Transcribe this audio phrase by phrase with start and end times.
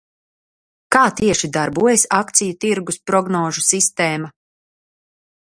[0.95, 4.35] Kā tieši darbojas akciju tirgus prognožu sistēma?